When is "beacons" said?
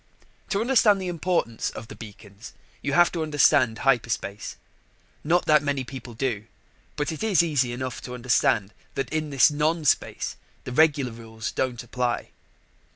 1.95-2.53